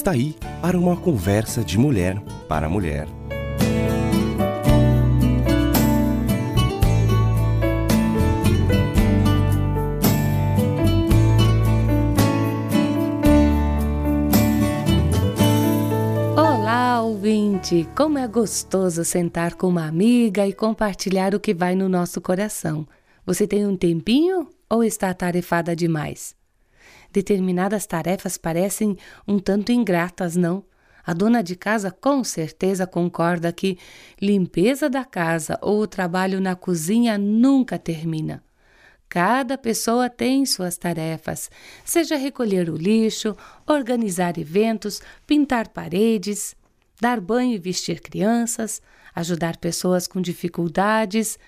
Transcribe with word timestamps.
Está 0.00 0.12
aí 0.12 0.34
para 0.62 0.78
uma 0.78 0.96
conversa 0.96 1.62
de 1.62 1.78
mulher 1.78 2.18
para 2.48 2.70
mulher. 2.70 3.06
Olá, 16.34 17.02
ouvinte! 17.02 17.86
Como 17.94 18.16
é 18.16 18.26
gostoso 18.26 19.04
sentar 19.04 19.54
com 19.56 19.66
uma 19.68 19.86
amiga 19.86 20.46
e 20.46 20.54
compartilhar 20.54 21.34
o 21.34 21.40
que 21.40 21.52
vai 21.52 21.74
no 21.74 21.90
nosso 21.90 22.22
coração. 22.22 22.88
Você 23.26 23.46
tem 23.46 23.66
um 23.66 23.76
tempinho 23.76 24.48
ou 24.66 24.82
está 24.82 25.10
atarefada 25.10 25.76
demais? 25.76 26.39
Determinadas 27.12 27.86
tarefas 27.86 28.36
parecem 28.36 28.96
um 29.26 29.38
tanto 29.38 29.72
ingratas, 29.72 30.36
não? 30.36 30.64
A 31.04 31.12
dona 31.12 31.42
de 31.42 31.56
casa 31.56 31.90
com 31.90 32.22
certeza 32.22 32.86
concorda 32.86 33.52
que 33.52 33.78
limpeza 34.20 34.88
da 34.88 35.04
casa 35.04 35.58
ou 35.60 35.80
o 35.80 35.86
trabalho 35.86 36.40
na 36.40 36.54
cozinha 36.54 37.18
nunca 37.18 37.78
termina. 37.78 38.44
Cada 39.08 39.58
pessoa 39.58 40.08
tem 40.08 40.46
suas 40.46 40.78
tarefas, 40.78 41.50
seja 41.84 42.16
recolher 42.16 42.70
o 42.70 42.76
lixo, 42.76 43.36
organizar 43.66 44.38
eventos, 44.38 45.02
pintar 45.26 45.68
paredes, 45.68 46.54
dar 47.00 47.20
banho 47.20 47.54
e 47.54 47.58
vestir 47.58 48.00
crianças, 48.00 48.80
ajudar 49.12 49.56
pessoas 49.56 50.06
com 50.06 50.20
dificuldades, 50.20 51.40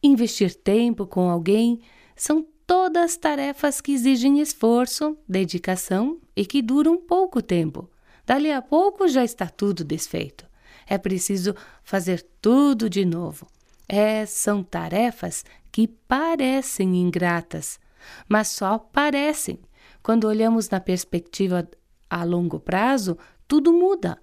investir 0.00 0.54
tempo 0.54 1.04
com 1.04 1.28
alguém, 1.28 1.80
são 2.14 2.46
todas 2.66 3.16
tarefas 3.16 3.80
que 3.80 3.92
exigem 3.92 4.40
esforço, 4.40 5.16
dedicação 5.28 6.18
e 6.34 6.44
que 6.44 6.62
duram 6.62 6.96
pouco 6.96 7.42
tempo. 7.42 7.88
Dali 8.26 8.52
a 8.52 8.62
pouco 8.62 9.08
já 9.08 9.24
está 9.24 9.48
tudo 9.48 9.84
desfeito. 9.84 10.46
É 10.86 10.98
preciso 10.98 11.54
fazer 11.82 12.24
tudo 12.40 12.88
de 12.88 13.04
novo. 13.04 13.46
É, 13.88 14.24
são 14.26 14.62
tarefas 14.62 15.44
que 15.70 15.86
parecem 15.86 16.96
ingratas, 16.96 17.78
mas 18.28 18.48
só 18.48 18.78
parecem. 18.78 19.58
Quando 20.02 20.24
olhamos 20.24 20.68
na 20.68 20.80
perspectiva 20.80 21.68
a 22.08 22.24
longo 22.24 22.58
prazo, 22.58 23.16
tudo 23.46 23.72
muda. 23.72 24.18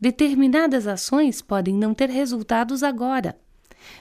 Determinadas 0.00 0.86
ações 0.86 1.40
podem 1.40 1.74
não 1.74 1.94
ter 1.94 2.10
resultados 2.10 2.82
agora. 2.82 3.36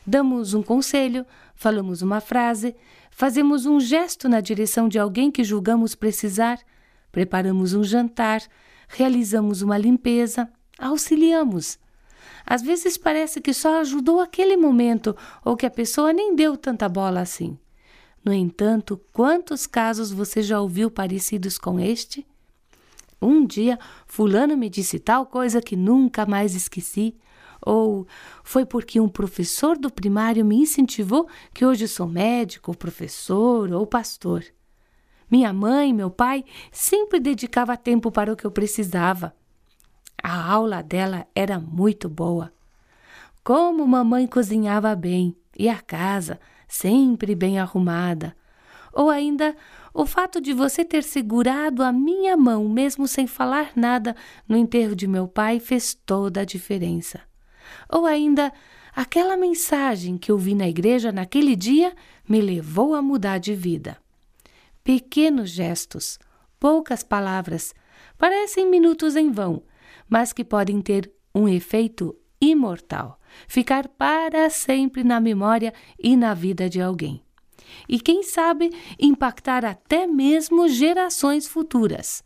Damos 0.05 0.53
um 0.53 0.63
conselho, 0.63 1.25
falamos 1.55 2.01
uma 2.01 2.21
frase, 2.21 2.75
fazemos 3.15 3.65
um 3.65 3.79
gesto 3.79 4.27
na 4.27 4.41
direção 4.41 4.87
de 4.89 4.99
alguém 4.99 5.31
que 5.31 5.43
julgamos 5.43 5.95
precisar, 5.95 6.59
preparamos 7.11 7.73
um 7.73 7.83
jantar, 7.83 8.41
realizamos 8.87 9.61
uma 9.61 9.77
limpeza, 9.77 10.49
auxiliamos. 10.77 11.77
Às 12.45 12.61
vezes 12.61 12.97
parece 12.97 13.39
que 13.39 13.53
só 13.53 13.79
ajudou 13.79 14.19
aquele 14.19 14.57
momento 14.57 15.15
ou 15.45 15.55
que 15.55 15.65
a 15.65 15.71
pessoa 15.71 16.11
nem 16.11 16.35
deu 16.35 16.57
tanta 16.57 16.89
bola 16.89 17.21
assim. 17.21 17.57
No 18.23 18.33
entanto, 18.33 18.99
quantos 19.11 19.67
casos 19.67 20.11
você 20.11 20.41
já 20.41 20.59
ouviu 20.59 20.89
parecidos 20.89 21.57
com 21.57 21.79
este? 21.79 22.25
Um 23.21 23.45
dia, 23.45 23.79
Fulano 24.05 24.57
me 24.57 24.69
disse 24.69 24.99
tal 24.99 25.25
coisa 25.25 25.61
que 25.61 25.75
nunca 25.75 26.25
mais 26.25 26.55
esqueci. 26.55 27.15
Ou 27.65 28.05
foi 28.43 28.65
porque 28.65 28.99
um 28.99 29.07
professor 29.07 29.77
do 29.77 29.89
primário 29.89 30.43
me 30.43 30.57
incentivou 30.57 31.27
que 31.53 31.65
hoje 31.65 31.87
sou 31.87 32.07
médico, 32.07 32.75
professor 32.75 33.71
ou 33.71 33.87
pastor. 33.87 34.43
Minha 35.31 35.53
mãe 35.53 35.89
e 35.89 35.93
meu 35.93 36.11
pai 36.11 36.43
sempre 36.71 37.19
dedicava 37.19 37.77
tempo 37.77 38.11
para 38.11 38.31
o 38.31 38.35
que 38.35 38.45
eu 38.45 38.51
precisava. 38.51 39.33
A 40.21 40.51
aula 40.51 40.83
dela 40.83 41.25
era 41.33 41.59
muito 41.59 42.07
boa. 42.07 42.53
Como 43.43 43.85
mamãe 43.87 44.27
cozinhava 44.27 44.95
bem 44.95 45.35
e 45.57 45.67
a 45.67 45.81
casa 45.81 46.39
sempre 46.67 47.35
bem 47.35 47.59
arrumada. 47.59 48.35
Ou 48.93 49.09
ainda 49.09 49.55
o 49.93 50.05
fato 50.05 50.39
de 50.39 50.53
você 50.53 50.85
ter 50.85 51.03
segurado 51.03 51.83
a 51.83 51.91
minha 51.91 52.37
mão, 52.37 52.69
mesmo 52.69 53.07
sem 53.07 53.25
falar 53.25 53.71
nada, 53.75 54.15
no 54.47 54.55
enterro 54.55 54.95
de 54.95 55.07
meu 55.07 55.27
pai, 55.27 55.59
fez 55.59 55.93
toda 55.93 56.41
a 56.41 56.45
diferença. 56.45 57.21
Ou 57.93 58.07
ainda, 58.07 58.51
aquela 58.95 59.37
mensagem 59.37 60.17
que 60.17 60.31
eu 60.31 60.37
vi 60.37 60.55
na 60.55 60.67
igreja 60.67 61.11
naquele 61.11 61.55
dia 61.55 61.93
me 62.27 62.41
levou 62.41 62.95
a 62.95 63.03
mudar 63.03 63.37
de 63.37 63.53
vida. 63.53 63.97
Pequenos 64.83 65.51
gestos, 65.51 66.17
poucas 66.59 67.03
palavras, 67.03 67.71
parecem 68.17 68.67
minutos 68.67 69.15
em 69.15 69.31
vão, 69.31 69.61
mas 70.09 70.33
que 70.33 70.43
podem 70.43 70.81
ter 70.81 71.11
um 71.35 71.47
efeito 71.47 72.15
imortal, 72.41 73.19
ficar 73.47 73.87
para 73.87 74.49
sempre 74.49 75.03
na 75.03 75.19
memória 75.19 75.71
e 76.01 76.17
na 76.17 76.33
vida 76.33 76.67
de 76.67 76.81
alguém. 76.81 77.21
E 77.87 77.99
quem 77.99 78.23
sabe 78.23 78.71
impactar 78.99 79.63
até 79.63 80.07
mesmo 80.07 80.67
gerações 80.67 81.47
futuras. 81.47 82.23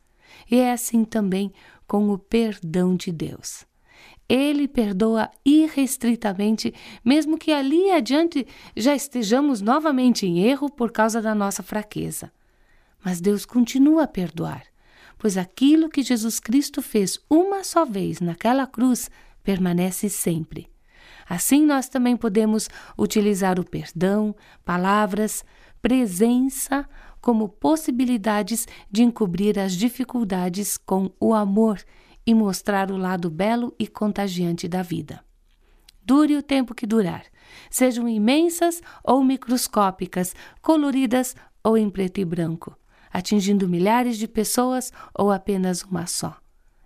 E 0.49 0.55
é 0.55 0.71
assim 0.71 1.03
também 1.03 1.51
com 1.85 2.09
o 2.09 2.17
perdão 2.17 2.95
de 2.95 3.11
Deus. 3.11 3.65
Ele 4.29 4.67
perdoa 4.67 5.29
irrestritamente, 5.45 6.73
mesmo 7.03 7.37
que 7.37 7.51
ali 7.51 7.91
adiante 7.91 8.45
já 8.75 8.93
estejamos 8.93 9.61
novamente 9.61 10.25
em 10.25 10.39
erro 10.39 10.69
por 10.69 10.91
causa 10.91 11.21
da 11.21 11.33
nossa 11.33 11.63
fraqueza. 11.63 12.31
Mas 13.03 13.21
Deus 13.21 13.45
continua 13.45 14.03
a 14.03 14.07
perdoar, 14.07 14.63
pois 15.17 15.37
aquilo 15.37 15.89
que 15.89 16.03
Jesus 16.03 16.39
Cristo 16.39 16.81
fez 16.81 17.19
uma 17.29 17.63
só 17.63 17.85
vez 17.85 18.19
naquela 18.19 18.67
cruz 18.67 19.09
permanece 19.43 20.09
sempre. 20.09 20.69
Assim, 21.29 21.65
nós 21.65 21.87
também 21.87 22.17
podemos 22.17 22.69
utilizar 22.97 23.59
o 23.59 23.63
perdão, 23.63 24.35
palavras, 24.65 25.43
presença 25.81 26.87
como 27.21 27.49
possibilidades 27.49 28.67
de 28.89 29.03
encobrir 29.03 29.59
as 29.59 29.73
dificuldades 29.73 30.77
com 30.77 31.11
o 31.19 31.33
amor 31.33 31.79
e 32.27 32.35
mostrar 32.35 32.91
o 32.91 32.97
lado 32.97 33.29
belo 33.29 33.73
e 33.79 33.87
contagiante 33.87 34.67
da 34.67 34.83
vida. 34.83 35.23
Dure 36.03 36.35
o 36.35 36.43
tempo 36.43 36.75
que 36.75 36.85
durar, 36.85 37.23
sejam 37.69 38.07
imensas 38.07 38.81
ou 39.01 39.23
microscópicas, 39.23 40.35
coloridas 40.61 41.35
ou 41.63 41.77
em 41.77 41.89
preto 41.89 42.19
e 42.19 42.25
branco, 42.25 42.77
atingindo 43.11 43.67
milhares 43.67 44.17
de 44.17 44.27
pessoas 44.27 44.91
ou 45.13 45.31
apenas 45.31 45.83
uma 45.83 46.05
só. 46.05 46.37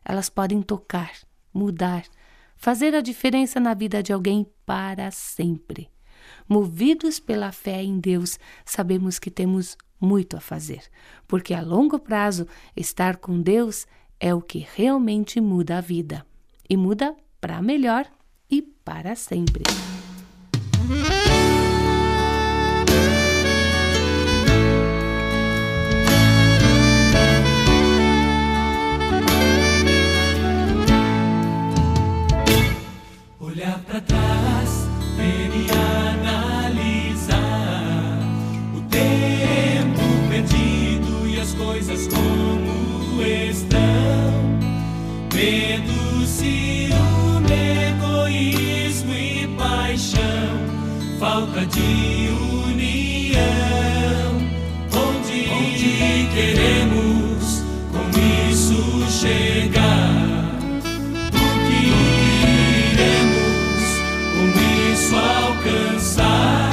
Elas 0.06 0.30
podem 0.30 0.62
tocar, 0.62 1.12
mudar, 1.52 2.04
fazer 2.56 2.94
a 2.94 3.02
diferença 3.02 3.60
na 3.60 3.74
vida 3.74 4.04
de 4.04 4.14
alguém 4.14 4.46
para 4.64 5.10
sempre. 5.10 5.90
Movidos 6.48 7.20
pela 7.20 7.52
fé 7.52 7.82
em 7.82 8.00
Deus, 8.00 8.38
sabemos 8.64 9.18
que 9.18 9.32
temos 9.32 9.76
muito 10.00 10.36
a 10.36 10.40
fazer, 10.40 10.84
porque 11.28 11.54
a 11.54 11.62
longo 11.62 12.00
prazo 12.00 12.48
estar 12.76 13.18
com 13.18 13.40
Deus 13.40 13.86
é 14.22 14.36
o 14.36 14.42
que 14.42 14.68
realmente 14.76 15.42
muda 15.42 15.80
a 15.80 15.82
vida. 15.82 16.24
E 16.70 16.78
muda 16.78 17.16
para 17.42 17.60
melhor 17.60 18.06
e 18.50 18.62
para 18.62 19.16
sempre. 19.16 19.64
De 51.66 52.30
união. 52.66 53.42
Onde, 54.94 55.50
Onde 55.50 56.30
queremos 56.34 57.64
com 57.92 58.06
isso 58.50 58.80
chegar? 59.10 60.50
O 61.30 61.46
que 61.68 61.82
iremos 62.92 63.84
com 64.34 64.46
isso 64.92 65.16
alcançar? 65.16 66.72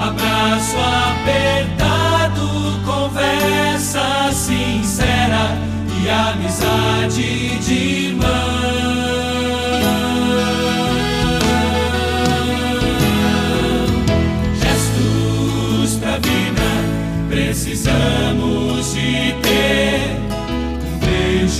Abraço 0.00 0.76
apertado, 1.10 2.44
conversa 2.84 4.30
sincera 4.32 5.44
e 6.02 6.08
amizade 6.10 7.58
de 7.58 7.74
irmão. 8.08 8.63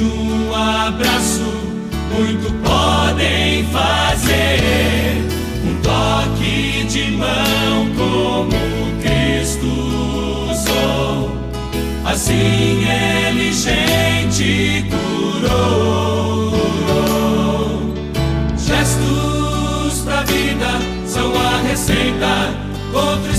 Beijo 0.04 0.54
abraço, 0.54 1.42
muito 2.12 2.52
podem 2.62 3.64
fazer. 3.66 5.24
Um 5.64 5.80
toque 5.80 6.84
de 6.88 7.10
mão 7.12 7.88
como 7.96 9.00
Cristo 9.00 9.66
usou. 10.50 11.36
Assim 12.04 12.84
ele 12.86 13.52
gente 13.52 14.86
curou. 14.90 16.52
Gestos 18.58 20.02
pra 20.04 20.22
vida 20.22 20.80
são 21.06 21.32
a 21.34 21.62
receita 21.68 22.54
contra 22.92 23.32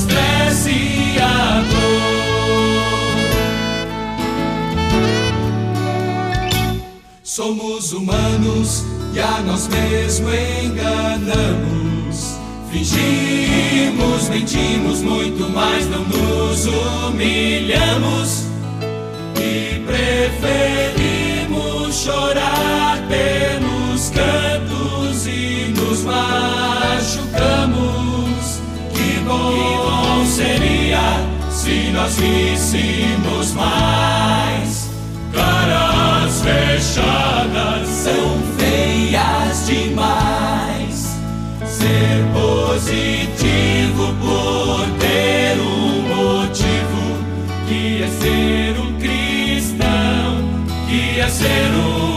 Somos 7.36 7.92
humanos 7.92 8.86
e 9.14 9.20
a 9.20 9.42
nós 9.42 9.68
mesmos 9.68 10.34
enganamos. 10.64 12.38
Fingimos, 12.72 14.30
mentimos 14.30 15.02
muito, 15.02 15.50
mas 15.50 15.86
não 15.90 16.06
nos 16.06 16.66
humilhamos. 16.66 18.46
E 19.38 19.84
preferimos 19.86 21.94
chorar 21.94 23.06
pelos 23.10 24.12
cantos 24.12 25.28
e 25.28 25.74
nos 25.76 26.04
machucamos 26.04 27.76
bom 29.26 30.26
seria 30.26 31.20
se 31.52 31.92
nós 31.92 32.16
víssemos 32.16 33.52
mais. 33.52 34.90
Caras 35.34 36.15
fechadas 36.46 37.88
são 37.88 38.40
feias 38.58 39.66
demais. 39.66 41.18
Ser 41.66 42.24
positivo 42.34 44.14
por 44.22 44.88
ter 45.00 45.60
um 45.60 46.02
motivo 46.16 47.18
que 47.68 48.04
é 48.04 48.08
ser 48.08 48.80
um 48.80 48.94
cristão, 49.00 50.44
que 50.88 51.20
é 51.20 51.28
ser 51.28 51.72
um 51.74 52.15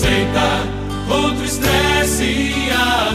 a 0.00 0.08
receita 0.08 0.40
contra 1.06 1.42
o 1.42 1.44
estresse 1.44 2.24
e 2.24 2.70
a 2.70 3.09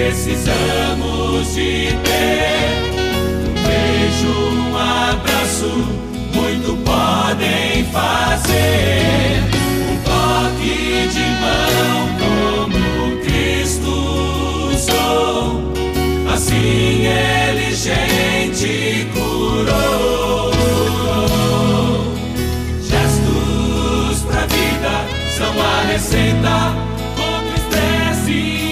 precisamos 0.00 1.54
de 1.54 1.88
ter. 2.04 2.70
Um 3.44 3.52
beijo, 3.66 4.32
um 4.56 4.76
abraço, 4.76 5.72
muito 6.34 6.76
podem 6.84 7.84
fazer. 7.92 9.42
Um 9.90 9.96
toque 10.02 11.08
de 11.08 11.26
mão, 11.42 12.08
como 12.18 13.20
Cristo 13.22 13.90
usou. 14.74 15.72
Assim 16.32 17.06
ele, 17.06 17.74
gente, 17.74 19.06
curou. 19.12 20.00
são 25.36 25.54
a 25.58 25.82
receita 25.90 26.74
contra 27.16 27.54
estresse 27.56 28.69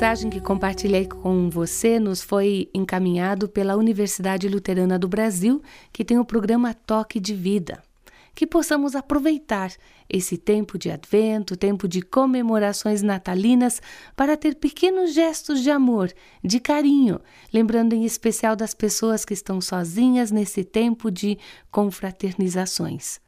mensagem 0.00 0.30
que 0.30 0.40
compartilhei 0.40 1.06
com 1.06 1.50
você 1.50 2.00
nos 2.00 2.22
foi 2.22 2.70
encaminhado 2.72 3.46
pela 3.46 3.76
Universidade 3.76 4.48
Luterana 4.48 4.98
do 4.98 5.06
Brasil, 5.06 5.60
que 5.92 6.02
tem 6.02 6.18
o 6.18 6.24
programa 6.24 6.72
Toque 6.72 7.20
de 7.20 7.34
Vida. 7.34 7.82
Que 8.34 8.46
possamos 8.46 8.96
aproveitar 8.96 9.70
esse 10.08 10.38
tempo 10.38 10.78
de 10.78 10.90
advento, 10.90 11.54
tempo 11.54 11.86
de 11.86 12.00
comemorações 12.00 13.02
natalinas, 13.02 13.82
para 14.16 14.38
ter 14.38 14.54
pequenos 14.54 15.12
gestos 15.12 15.62
de 15.62 15.70
amor, 15.70 16.10
de 16.42 16.58
carinho, 16.60 17.20
lembrando 17.52 17.92
em 17.92 18.06
especial 18.06 18.56
das 18.56 18.72
pessoas 18.72 19.26
que 19.26 19.34
estão 19.34 19.60
sozinhas 19.60 20.30
nesse 20.30 20.64
tempo 20.64 21.10
de 21.10 21.36
confraternizações. 21.70 23.20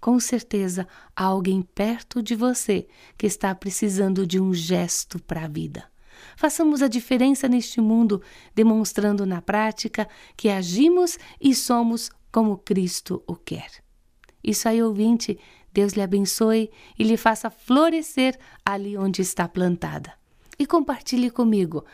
Com 0.00 0.20
certeza 0.20 0.86
há 1.16 1.24
alguém 1.24 1.62
perto 1.62 2.22
de 2.22 2.36
você 2.36 2.86
que 3.18 3.26
está 3.26 3.52
precisando 3.56 4.24
de 4.24 4.38
um 4.38 4.54
gesto 4.54 5.20
para 5.20 5.46
a 5.46 5.48
vida. 5.48 5.90
Façamos 6.36 6.82
a 6.82 6.88
diferença 6.88 7.48
neste 7.48 7.80
mundo, 7.80 8.22
demonstrando 8.54 9.24
na 9.26 9.40
prática 9.40 10.08
que 10.36 10.48
agimos 10.48 11.18
e 11.40 11.54
somos 11.54 12.10
como 12.30 12.58
Cristo 12.58 13.22
o 13.26 13.36
quer. 13.36 13.70
Isso 14.42 14.68
aí, 14.68 14.82
ouvinte, 14.82 15.38
Deus 15.72 15.92
lhe 15.92 16.02
abençoe 16.02 16.70
e 16.98 17.04
lhe 17.04 17.16
faça 17.16 17.50
florescer 17.50 18.38
ali 18.64 18.96
onde 18.96 19.22
está 19.22 19.48
plantada. 19.48 20.12
E 20.58 20.66
compartilhe 20.66 21.30
comigo 21.30 21.84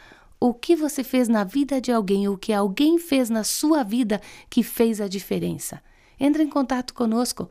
o 0.40 0.54
que 0.54 0.76
você 0.76 1.02
fez 1.02 1.28
na 1.28 1.44
vida 1.44 1.80
de 1.80 1.92
alguém, 1.92 2.28
o 2.28 2.38
que 2.38 2.52
alguém 2.52 2.98
fez 2.98 3.28
na 3.28 3.44
sua 3.44 3.82
vida 3.82 4.20
que 4.48 4.62
fez 4.62 5.00
a 5.00 5.08
diferença. 5.08 5.82
Entre 6.18 6.42
em 6.42 6.48
contato 6.48 6.94
conosco. 6.94 7.50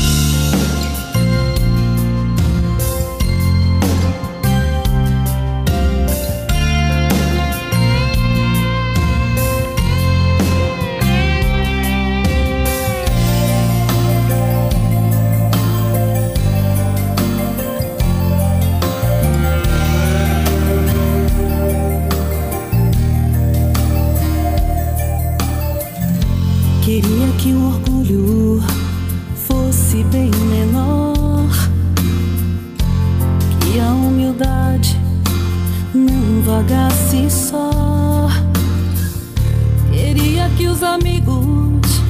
amigos 40.83 42.01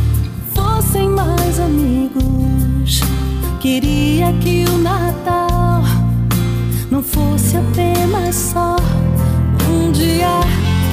fossem 0.54 1.10
mais 1.10 1.60
amigos. 1.60 3.01
Queria 3.60 4.34
que 4.34 4.66
o 4.66 4.78
Natal 4.78 5.84
não 6.90 7.04
fosse 7.04 7.58
apenas 7.58 8.36
só 8.36 8.75
um 9.70 9.92
dia. 9.92 10.40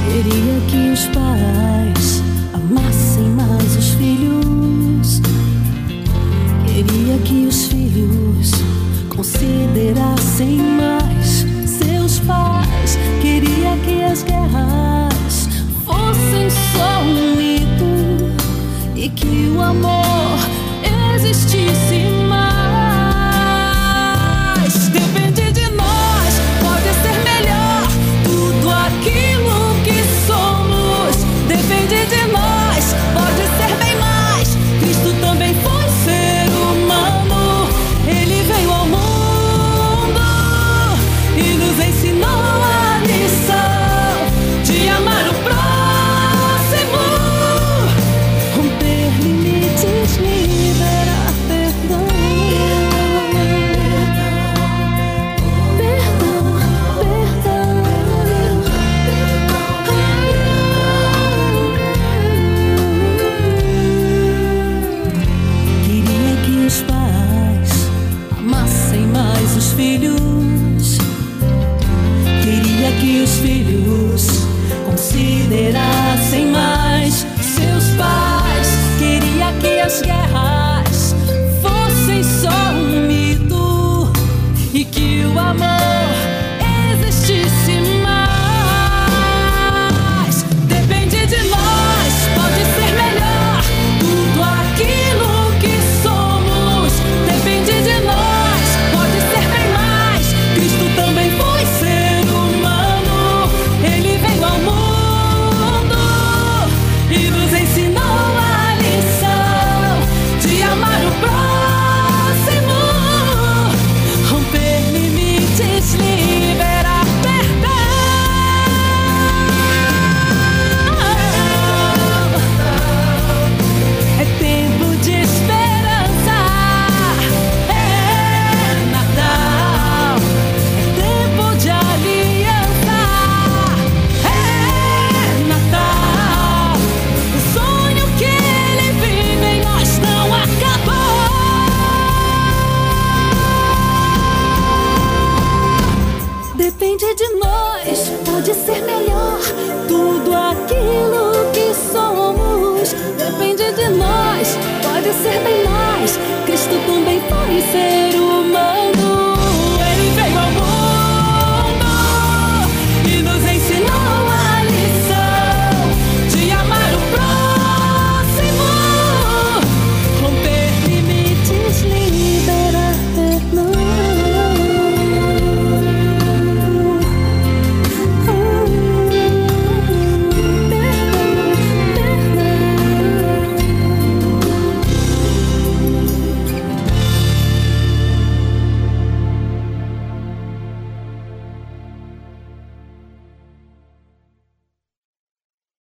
Queria 0.06 0.60
que 0.68 0.90
os 0.92 1.06
pais 1.06 2.22
amassem 2.52 3.28
mais 3.30 3.76
os 3.76 3.90
filhos. 3.90 5.20
Queria 6.66 7.18
que 7.18 7.46
os 7.46 7.66
filhos 7.66 8.52
considerassem 9.14 10.58
mais 10.58 10.97